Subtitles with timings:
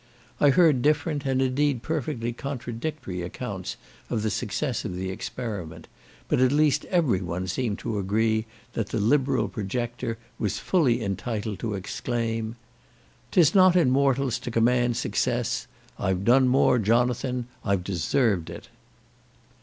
[0.39, 3.77] I heard different, and, indeed, perfectly contradictory accounts
[4.09, 5.87] of the success of the experiment;
[6.27, 11.59] but at least every one seemed to agree that the liberal projector was fully entitled
[11.59, 12.55] to exclaim,
[13.29, 15.67] "'Tis not in mortals to command success;
[15.99, 18.69] I have done more, Jonathan, I've deserved it."